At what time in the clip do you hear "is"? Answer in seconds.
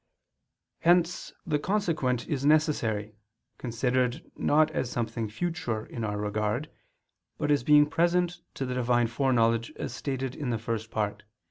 2.27-2.43